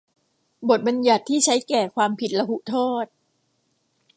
[0.69, 3.05] บทบัญญัติที่ใช้แก่ความผิดลหุโทษ